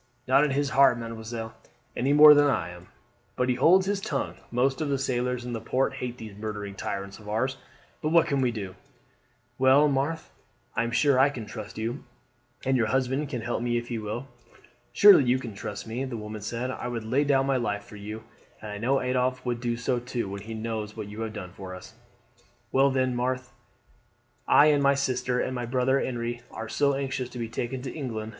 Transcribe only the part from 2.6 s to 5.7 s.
am, but he holds his tongue. Most of the sailors in the